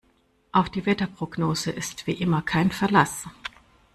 [0.51, 3.27] Auf die Wetterprognose ist wie immer kein Verlass.